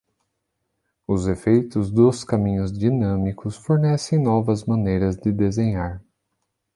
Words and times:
Os 1.07 1.27
efeitos 1.27 1.91
dos 1.91 2.23
caminhos 2.23 2.75
dinâmicos 2.75 3.55
fornecem 3.55 4.17
novas 4.17 4.65
maneiras 4.65 5.15
de 5.15 5.31
desenhar. 5.31 6.01